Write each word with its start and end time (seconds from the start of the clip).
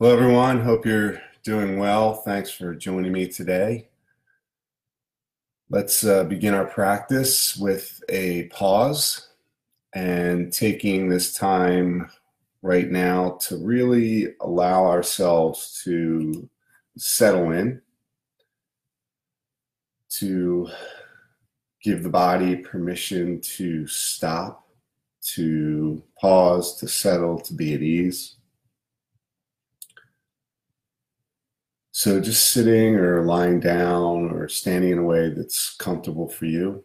Hello, 0.00 0.12
everyone. 0.12 0.60
Hope 0.60 0.86
you're 0.86 1.20
doing 1.42 1.76
well. 1.76 2.14
Thanks 2.14 2.52
for 2.52 2.72
joining 2.72 3.10
me 3.10 3.26
today. 3.26 3.88
Let's 5.70 6.04
uh, 6.04 6.22
begin 6.22 6.54
our 6.54 6.66
practice 6.66 7.56
with 7.56 8.00
a 8.08 8.44
pause 8.44 9.30
and 9.96 10.52
taking 10.52 11.08
this 11.08 11.34
time 11.34 12.08
right 12.62 12.88
now 12.88 13.38
to 13.48 13.56
really 13.56 14.36
allow 14.40 14.86
ourselves 14.86 15.82
to 15.82 16.48
settle 16.96 17.50
in, 17.50 17.82
to 20.10 20.68
give 21.82 22.04
the 22.04 22.08
body 22.08 22.54
permission 22.54 23.40
to 23.40 23.88
stop, 23.88 24.64
to 25.34 26.00
pause, 26.20 26.76
to 26.76 26.86
settle, 26.86 27.40
to 27.40 27.52
be 27.52 27.74
at 27.74 27.82
ease. 27.82 28.37
So 31.98 32.20
just 32.20 32.52
sitting 32.52 32.94
or 32.94 33.24
lying 33.24 33.58
down 33.58 34.30
or 34.30 34.48
standing 34.48 34.92
in 34.92 34.98
a 34.98 35.02
way 35.02 35.30
that's 35.30 35.74
comfortable 35.74 36.28
for 36.28 36.46
you, 36.46 36.84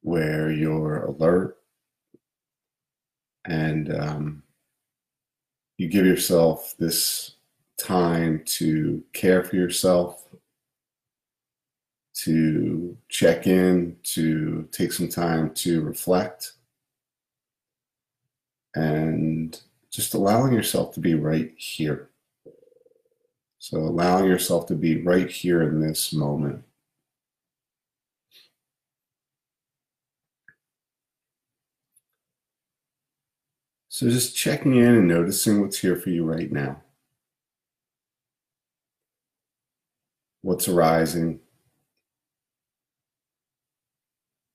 where 0.00 0.50
you're 0.50 1.04
alert 1.04 1.58
and 3.44 3.94
um, 3.94 4.42
you 5.76 5.86
give 5.86 6.04
yourself 6.04 6.74
this 6.80 7.36
time 7.78 8.42
to 8.44 9.04
care 9.12 9.44
for 9.44 9.54
yourself, 9.54 10.26
to 12.24 12.98
check 13.08 13.46
in, 13.46 13.98
to 14.02 14.68
take 14.72 14.92
some 14.92 15.08
time 15.08 15.54
to 15.54 15.80
reflect, 15.82 16.54
and 18.74 19.60
just 19.92 20.14
allowing 20.14 20.52
yourself 20.52 20.92
to 20.94 20.98
be 20.98 21.14
right 21.14 21.54
here. 21.56 22.10
So 23.60 23.76
allowing 23.76 24.24
yourself 24.24 24.66
to 24.68 24.74
be 24.74 25.02
right 25.02 25.30
here 25.30 25.62
in 25.62 25.80
this 25.80 26.14
moment. 26.14 26.64
So 33.90 34.08
just 34.08 34.34
checking 34.34 34.76
in 34.76 34.94
and 34.94 35.06
noticing 35.06 35.60
what's 35.60 35.78
here 35.78 35.94
for 35.94 36.08
you 36.08 36.24
right 36.24 36.50
now. 36.50 36.80
What's 40.40 40.66
arising? 40.66 41.40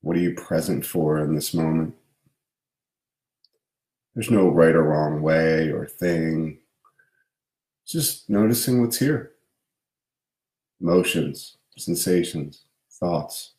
What 0.02 0.18
are 0.18 0.22
you 0.22 0.34
present 0.34 0.84
for 0.84 1.20
in 1.20 1.36
this 1.36 1.54
moment? 1.54 1.94
There's 4.16 4.32
no 4.32 4.50
right 4.50 4.74
or 4.74 4.82
wrong 4.82 5.22
way 5.22 5.70
or 5.70 5.86
thing 5.86 6.55
just 7.86 8.30
noticing 8.30 8.82
what's 8.82 9.00
here 9.00 9.32
emotions, 10.82 11.58
sensations, 11.78 12.66
thoughts. 12.92 13.54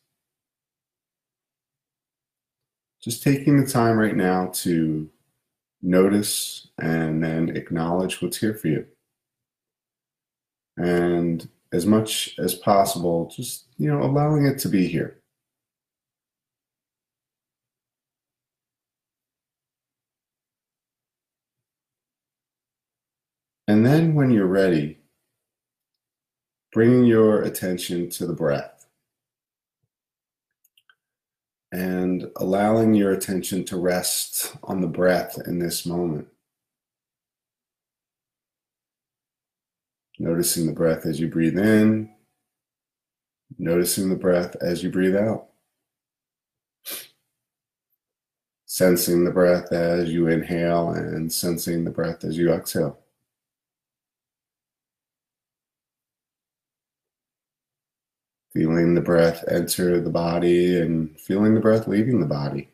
Just 3.01 3.23
taking 3.23 3.59
the 3.59 3.69
time 3.69 3.97
right 3.97 4.15
now 4.15 4.47
to 4.53 5.09
notice 5.81 6.67
and 6.79 7.23
then 7.23 7.55
acknowledge 7.55 8.21
what's 8.21 8.37
here 8.37 8.53
for 8.53 8.67
you. 8.67 8.85
And 10.77 11.47
as 11.71 11.85
much 11.85 12.35
as 12.37 12.53
possible, 12.53 13.31
just, 13.35 13.65
you 13.77 13.91
know, 13.91 14.01
allowing 14.01 14.45
it 14.45 14.59
to 14.59 14.69
be 14.69 14.87
here. 14.87 15.19
And 23.67 23.85
then 23.85 24.15
when 24.15 24.31
you're 24.31 24.47
ready, 24.47 24.99
bringing 26.71 27.05
your 27.05 27.41
attention 27.41 28.09
to 28.11 28.25
the 28.25 28.33
breath 28.33 28.87
and 31.71 32.31
allowing 32.37 32.93
your 32.93 33.11
attention 33.11 33.65
to 33.65 33.77
rest 33.77 34.55
on 34.63 34.79
the 34.79 34.87
breath 34.87 35.37
in 35.45 35.59
this 35.59 35.85
moment. 35.85 36.27
Noticing 40.17 40.65
the 40.65 40.73
breath 40.73 41.05
as 41.05 41.19
you 41.19 41.27
breathe 41.27 41.59
in, 41.59 42.09
noticing 43.59 44.09
the 44.09 44.15
breath 44.15 44.55
as 44.61 44.81
you 44.81 44.89
breathe 44.89 45.15
out. 45.15 45.49
Sensing 48.65 49.25
the 49.25 49.31
breath 49.31 49.71
as 49.71 50.09
you 50.09 50.27
inhale 50.27 50.91
and 50.91 51.31
sensing 51.31 51.83
the 51.83 51.91
breath 51.91 52.23
as 52.23 52.37
you 52.37 52.51
exhale. 52.51 52.99
Feeling 58.57 58.95
the 58.95 59.01
breath 59.01 59.43
enter 59.49 60.01
the 60.01 60.09
body 60.09 60.79
and 60.79 61.15
feeling 61.19 61.53
the 61.53 61.59
breath 61.59 61.87
leaving 61.87 62.19
the 62.19 62.25
body. 62.25 62.67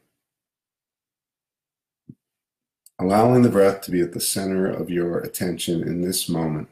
Allowing 2.99 3.41
the 3.41 3.49
breath 3.49 3.81
to 3.81 3.91
be 3.91 3.99
at 3.99 4.13
the 4.13 4.22
center 4.22 4.66
of 4.66 4.89
your 4.89 5.17
attention 5.19 5.83
in 5.83 5.99
this 5.99 6.29
moment. 6.29 6.69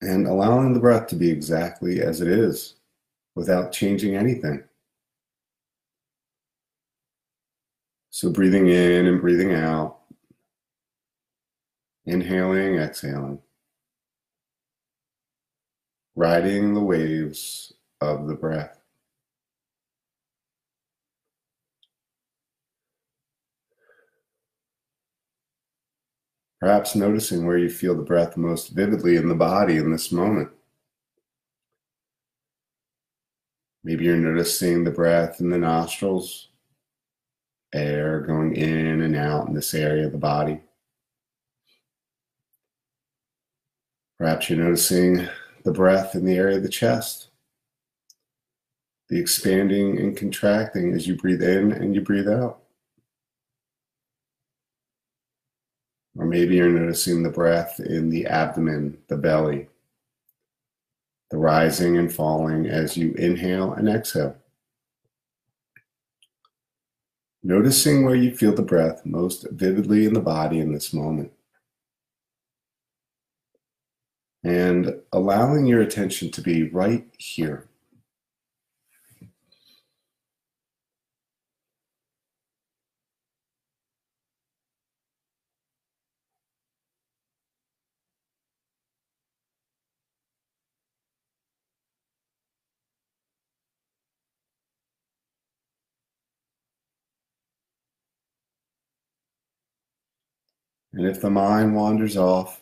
And 0.00 0.26
allowing 0.26 0.72
the 0.72 0.80
breath 0.80 1.06
to 1.08 1.16
be 1.16 1.30
exactly 1.30 2.00
as 2.00 2.22
it 2.22 2.28
is 2.28 2.76
without 3.34 3.72
changing 3.72 4.16
anything. 4.16 4.64
So 8.08 8.30
breathing 8.30 8.68
in 8.68 9.04
and 9.04 9.20
breathing 9.20 9.52
out, 9.52 9.98
inhaling, 12.06 12.76
exhaling 12.76 13.42
riding 16.14 16.74
the 16.74 16.80
waves 16.80 17.72
of 18.00 18.26
the 18.26 18.34
breath. 18.34 18.78
Perhaps 26.60 26.94
noticing 26.94 27.44
where 27.44 27.58
you 27.58 27.68
feel 27.68 27.96
the 27.96 28.02
breath 28.02 28.36
most 28.36 28.68
vividly 28.68 29.16
in 29.16 29.28
the 29.28 29.34
body 29.34 29.78
in 29.78 29.90
this 29.90 30.12
moment. 30.12 30.48
Maybe 33.82 34.04
you're 34.04 34.16
noticing 34.16 34.84
the 34.84 34.92
breath 34.92 35.40
in 35.40 35.50
the 35.50 35.58
nostrils, 35.58 36.50
air 37.74 38.20
going 38.20 38.54
in 38.54 39.00
and 39.00 39.16
out 39.16 39.48
in 39.48 39.54
this 39.54 39.74
area 39.74 40.06
of 40.06 40.12
the 40.12 40.18
body. 40.18 40.60
Perhaps 44.18 44.48
you're 44.48 44.62
noticing 44.62 45.26
the 45.64 45.72
breath 45.72 46.14
in 46.14 46.24
the 46.24 46.36
area 46.36 46.56
of 46.56 46.62
the 46.62 46.68
chest, 46.68 47.28
the 49.08 49.20
expanding 49.20 49.98
and 49.98 50.16
contracting 50.16 50.92
as 50.92 51.06
you 51.06 51.16
breathe 51.16 51.42
in 51.42 51.72
and 51.72 51.94
you 51.94 52.00
breathe 52.00 52.28
out. 52.28 52.60
Or 56.16 56.26
maybe 56.26 56.56
you're 56.56 56.68
noticing 56.68 57.22
the 57.22 57.30
breath 57.30 57.80
in 57.80 58.10
the 58.10 58.26
abdomen, 58.26 58.98
the 59.08 59.16
belly, 59.16 59.68
the 61.30 61.38
rising 61.38 61.96
and 61.96 62.12
falling 62.12 62.66
as 62.66 62.96
you 62.96 63.12
inhale 63.14 63.72
and 63.72 63.88
exhale. 63.88 64.36
Noticing 67.42 68.04
where 68.04 68.14
you 68.14 68.34
feel 68.34 68.54
the 68.54 68.62
breath 68.62 69.04
most 69.04 69.48
vividly 69.50 70.04
in 70.04 70.14
the 70.14 70.20
body 70.20 70.60
in 70.60 70.72
this 70.72 70.92
moment 70.92 71.32
and 74.44 74.94
allowing 75.12 75.66
your 75.66 75.80
attention 75.82 76.30
to 76.32 76.40
be 76.42 76.68
right 76.70 77.06
here. 77.18 77.68
And 100.94 101.06
if 101.06 101.20
the 101.20 101.30
mind 101.30 101.76
wanders 101.76 102.16
off, 102.16 102.61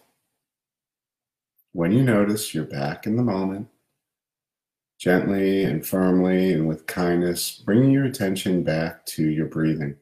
when 1.72 1.92
you 1.92 2.02
notice 2.02 2.54
you're 2.54 2.64
back 2.64 3.06
in 3.06 3.16
the 3.16 3.22
moment, 3.22 3.68
gently 4.98 5.64
and 5.64 5.86
firmly 5.86 6.52
and 6.52 6.68
with 6.68 6.86
kindness, 6.86 7.62
bringing 7.64 7.90
your 7.90 8.04
attention 8.04 8.62
back 8.62 9.06
to 9.06 9.28
your 9.28 9.46
breathing. 9.46 9.96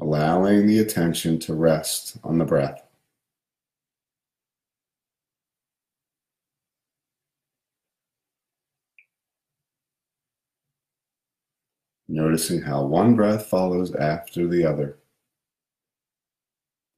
Allowing 0.00 0.66
the 0.66 0.80
attention 0.80 1.38
to 1.40 1.54
rest 1.54 2.18
on 2.22 2.38
the 2.38 2.44
breath. 2.44 2.82
Noticing 12.34 12.62
how 12.62 12.82
one 12.82 13.14
breath 13.14 13.46
follows 13.46 13.94
after 13.94 14.48
the 14.48 14.66
other. 14.66 14.98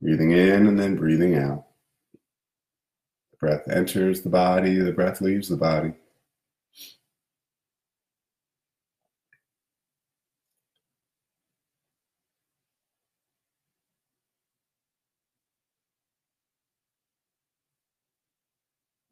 Breathing 0.00 0.30
in 0.30 0.66
and 0.66 0.80
then 0.80 0.96
breathing 0.96 1.34
out. 1.34 1.66
The 3.32 3.36
breath 3.36 3.68
enters 3.68 4.22
the 4.22 4.30
body, 4.30 4.78
the 4.78 4.92
breath 4.92 5.20
leaves 5.20 5.50
the 5.50 5.58
body. 5.58 5.92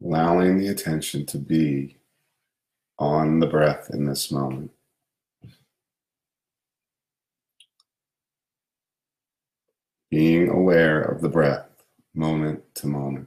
allowing 0.03 0.59
the 0.59 0.69
attention 0.69 1.27
to 1.27 1.39
be 1.39 1.99
on 2.99 3.41
the 3.41 3.47
breath 3.47 3.91
in 3.93 4.07
this 4.07 4.33
moment. 4.33 4.74
Being 10.15 10.49
aware 10.49 11.03
of 11.03 11.23
the 11.23 11.29
breath 11.29 11.67
moment 12.15 12.63
to 12.77 12.87
moment. 12.87 13.27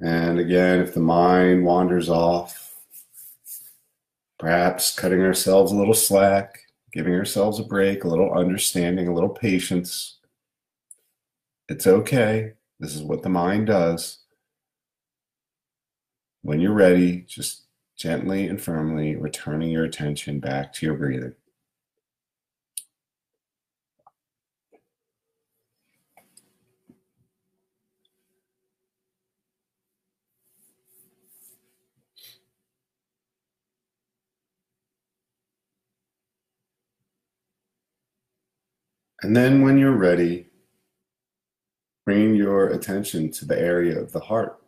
And 0.00 0.38
again, 0.38 0.80
if 0.80 0.94
the 0.94 1.00
mind 1.00 1.66
wanders 1.66 2.08
off, 2.08 2.74
perhaps 4.38 4.94
cutting 4.96 5.20
ourselves 5.20 5.72
a 5.72 5.76
little 5.76 5.92
slack, 5.92 6.69
giving 6.92 7.14
ourselves 7.14 7.58
a 7.58 7.64
break, 7.64 8.04
a 8.04 8.08
little 8.08 8.32
understanding, 8.32 9.08
a 9.08 9.14
little 9.14 9.28
patience. 9.28 10.18
It's 11.68 11.86
okay. 11.86 12.54
This 12.78 12.94
is 12.94 13.02
what 13.02 13.22
the 13.22 13.28
mind 13.28 13.68
does. 13.68 14.18
When 16.42 16.60
you're 16.60 16.72
ready, 16.72 17.22
just 17.28 17.66
gently 17.96 18.48
and 18.48 18.60
firmly 18.60 19.16
returning 19.16 19.70
your 19.70 19.84
attention 19.84 20.40
back 20.40 20.72
to 20.72 20.86
your 20.86 20.96
breathing. 20.96 21.34
And 39.22 39.36
then 39.36 39.62
when 39.62 39.76
you're 39.76 39.96
ready, 39.96 40.46
bring 42.06 42.34
your 42.34 42.68
attention 42.68 43.30
to 43.32 43.44
the 43.44 43.58
area 43.58 43.98
of 43.98 44.12
the 44.12 44.20
heart. 44.20 44.60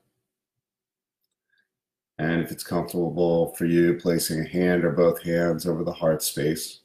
And 2.18 2.42
if 2.42 2.52
it's 2.52 2.62
comfortable 2.62 3.54
for 3.54 3.64
you, 3.64 3.94
placing 3.94 4.40
a 4.40 4.48
hand 4.48 4.84
or 4.84 4.92
both 4.92 5.22
hands 5.22 5.66
over 5.66 5.82
the 5.82 5.92
heart 5.92 6.22
space. 6.22 6.80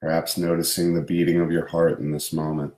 Perhaps 0.00 0.38
noticing 0.38 0.94
the 0.94 1.02
beating 1.02 1.40
of 1.40 1.52
your 1.52 1.66
heart 1.66 2.00
in 2.00 2.10
this 2.10 2.32
moment. 2.32 2.74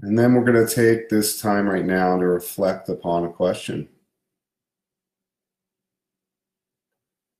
And 0.00 0.18
then 0.18 0.34
we're 0.34 0.44
going 0.44 0.64
to 0.64 0.74
take 0.74 1.08
this 1.08 1.40
time 1.40 1.68
right 1.68 1.84
now 1.84 2.16
to 2.18 2.24
reflect 2.24 2.88
upon 2.88 3.24
a 3.24 3.32
question. 3.32 3.88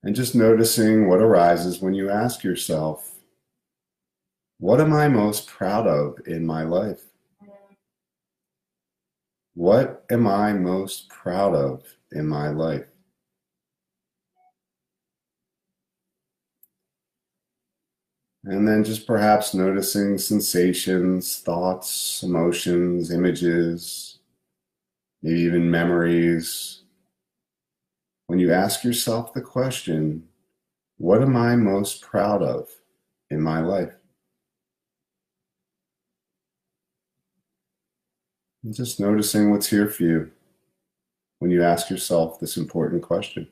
And 0.03 0.15
just 0.15 0.35
noticing 0.35 1.09
what 1.09 1.21
arises 1.21 1.81
when 1.81 1.95
you 1.95 2.11
ask 2.11 2.43
yourself, 2.43 3.15
What 4.59 4.81
am 4.81 4.93
I 4.93 5.09
most 5.09 5.47
proud 5.47 5.87
of 5.87 6.19
in 6.27 6.45
my 6.45 6.65
life? 6.65 7.03
What 9.55 10.05
am 10.11 10.27
I 10.27 10.53
most 10.53 11.09
proud 11.09 11.55
of 11.55 11.83
in 12.13 12.27
my 12.27 12.49
life? 12.49 12.87
And 18.49 18.67
then 18.67 18.83
just 18.83 19.07
perhaps 19.07 19.53
noticing 19.53 20.17
sensations, 20.17 21.41
thoughts, 21.41 22.23
emotions, 22.23 23.11
images, 23.11 24.21
maybe 25.23 25.41
even 25.41 25.71
memories. 25.71 26.81
When 28.27 28.39
you 28.39 28.51
ask 28.51 28.85
yourself 28.85 29.35
the 29.35 29.43
question, 29.43 30.27
what 30.97 31.21
am 31.21 31.37
I 31.37 31.57
most 31.57 32.01
proud 32.01 32.43
of 32.43 32.71
in 33.29 33.43
my 33.43 33.61
life? 33.61 33.93
And 38.65 38.75
just 38.75 38.99
noticing 38.99 39.51
what's 39.51 39.69
here 39.69 39.89
for 39.89 40.05
you 40.05 40.31
when 41.41 41.51
you 41.51 41.63
ask 41.63 41.91
yourself 41.91 42.41
this 42.41 42.57
important 42.57 43.03
question. 43.03 43.47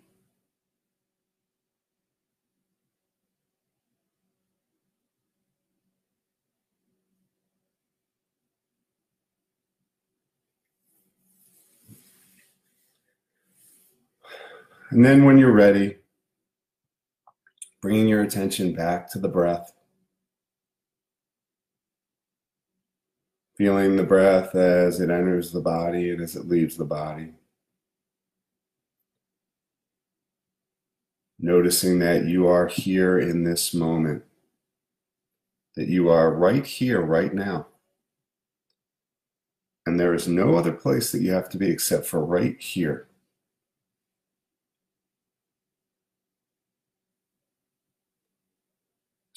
And 14.91 15.05
then 15.05 15.25
when 15.25 15.37
you're 15.37 15.53
ready, 15.53 15.97
bringing 17.83 18.07
your 18.07 18.23
attention 18.23 18.73
back 18.73 19.11
to 19.11 19.19
the 19.19 19.29
breath. 19.29 19.73
Feeling 23.57 23.97
the 23.97 24.05
breath 24.05 24.55
as 24.55 25.01
it 25.01 25.11
enters 25.11 25.51
the 25.51 25.61
body 25.61 26.11
and 26.11 26.21
as 26.21 26.37
it 26.37 26.47
leaves 26.47 26.77
the 26.77 26.85
body. 26.85 27.33
Noticing 31.39 31.99
that 31.99 32.27
you 32.27 32.47
are 32.47 32.67
here 32.67 33.19
in 33.19 33.45
this 33.45 33.75
moment, 33.75 34.25
that 35.75 35.89
you 35.89 36.09
are 36.11 36.33
right 36.33 36.67
here, 36.67 37.01
right 37.01 37.35
now. 37.35 37.67
And 39.85 39.99
there 39.99 40.15
is 40.15 40.29
no 40.29 40.57
other 40.57 40.73
place 40.73 41.13
that 41.13 41.23
you 41.23 41.33
have 41.33 41.49
to 41.51 41.59
be 41.59 41.71
except 41.71 42.07
for 42.07 42.25
right 42.25 42.61
here. 42.61 43.09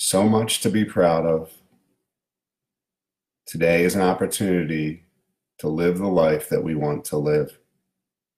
So 0.10 0.28
much 0.28 0.62
to 0.62 0.72
be 0.72 0.86
proud 0.86 1.28
of. 1.28 1.51
Today 3.46 3.84
is 3.84 3.94
an 3.94 4.01
opportunity 4.01 5.04
to 5.60 5.68
live 5.68 6.00
the 6.00 6.08
life 6.08 6.50
that 6.50 6.63
we 6.63 6.74
want 6.74 7.06
to 7.06 7.18
live 7.18 7.60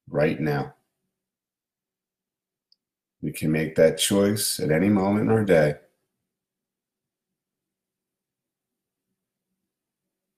right 0.10 0.38
now. 0.38 0.74
We 3.22 3.32
can 3.32 3.54
make 3.54 3.76
that 3.76 3.98
choice 3.98 4.60
at 4.60 4.70
any 4.70 4.90
moment 4.90 5.28
in 5.28 5.32
our 5.32 5.46
day. 5.46 5.76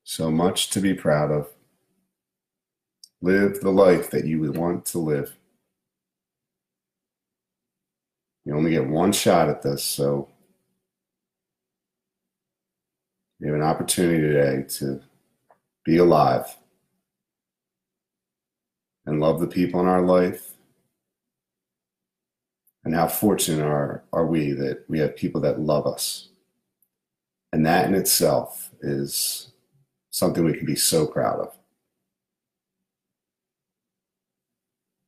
So 0.03 0.29
much 0.29 0.69
to 0.69 0.79
be 0.79 0.93
proud 0.93 1.31
of. 1.31 1.49
Live 3.23 3.59
the 3.59 3.71
life 3.71 4.11
that 4.11 4.25
you 4.25 4.51
want 4.51 4.85
to 4.85 4.99
live. 4.99 5.35
You 8.45 8.55
only 8.55 8.69
get 8.69 8.87
one 8.87 9.13
shot 9.13 9.49
at 9.49 9.63
this, 9.63 9.83
so 9.83 10.29
We 13.43 13.49
have 13.49 13.57
an 13.57 13.61
opportunity 13.61 14.21
today 14.21 14.63
to 14.77 15.01
be 15.83 15.97
alive 15.97 16.55
and 19.05 19.19
love 19.19 19.41
the 19.41 19.47
people 19.47 19.81
in 19.81 19.85
our 19.85 20.01
life. 20.01 20.53
And 22.85 22.95
how 22.95 23.09
fortunate 23.09 23.65
are, 23.65 24.05
are 24.13 24.25
we 24.25 24.53
that 24.53 24.85
we 24.87 24.99
have 24.99 25.17
people 25.17 25.41
that 25.41 25.59
love 25.59 25.85
us. 25.85 26.29
And 27.51 27.65
that 27.65 27.85
in 27.85 27.95
itself 27.95 28.71
is 28.81 29.51
something 30.09 30.45
we 30.45 30.53
can 30.53 30.65
be 30.65 30.75
so 30.75 31.05
proud 31.05 31.41
of. 31.41 31.57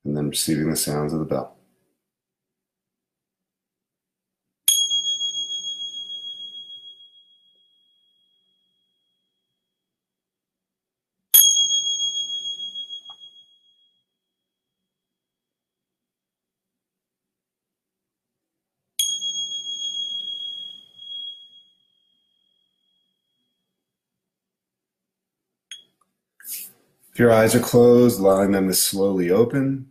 And 0.04 0.16
then 0.16 0.30
receiving 0.30 0.70
the 0.70 0.76
sounds 0.76 1.14
of 1.14 1.20
the 1.20 1.26
bell. 1.26 1.55
If 27.16 27.20
your 27.20 27.32
eyes 27.32 27.56
are 27.56 27.62
closed, 27.62 28.20
allowing 28.20 28.52
them 28.52 28.68
to 28.68 28.74
slowly 28.74 29.32
open. 29.32 29.90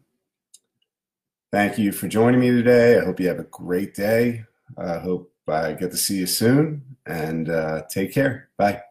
Thank 1.51 1.79
you 1.79 1.91
for 1.91 2.07
joining 2.07 2.39
me 2.39 2.51
today. 2.51 2.99
I 2.99 3.05
hope 3.07 3.19
you 3.19 3.29
have 3.29 3.39
a 3.39 3.45
great 3.45 3.95
day. 3.95 4.45
I 4.77 4.99
hope 4.99 5.33
I 5.49 5.73
get 5.73 5.91
to 5.93 5.97
see 5.97 6.19
you 6.19 6.27
soon 6.27 6.83
and 7.07 7.49
uh, 7.49 7.85
take 7.89 8.13
care. 8.13 8.51
Bye. 8.59 8.83